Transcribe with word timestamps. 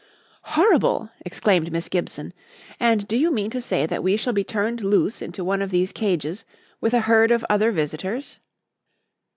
"Horrible!" 0.57 1.11
exclaimed 1.23 1.71
Miss 1.71 1.87
Gibson. 1.87 2.33
"And 2.79 3.07
do 3.07 3.15
you 3.15 3.29
mean 3.29 3.51
to 3.51 3.61
say 3.61 3.85
that 3.85 4.01
we 4.01 4.17
shall 4.17 4.33
be 4.33 4.43
turned 4.43 4.81
loose 4.81 5.21
into 5.21 5.43
one 5.43 5.61
of 5.61 5.69
these 5.69 5.91
cages 5.91 6.43
with 6.79 6.95
a 6.95 7.01
herd 7.01 7.29
of 7.29 7.45
other 7.51 7.71
visitors?" 7.71 8.39